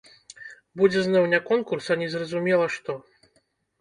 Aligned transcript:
Будзе 0.81 1.03
зноў 1.09 1.27
не 1.35 1.39
конкурс, 1.51 1.85
а 1.97 1.99
незразумела 2.05 2.65
што! 2.77 2.91